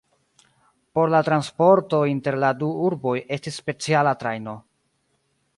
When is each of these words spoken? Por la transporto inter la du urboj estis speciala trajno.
Por 0.97 1.11
la 1.15 1.19
transporto 1.27 2.01
inter 2.13 2.39
la 2.45 2.51
du 2.63 2.71
urboj 2.89 3.15
estis 3.39 3.63
speciala 3.63 4.19
trajno. 4.25 4.61